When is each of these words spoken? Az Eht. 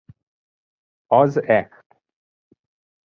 Az 1.11 1.37
Eht. 1.43 1.85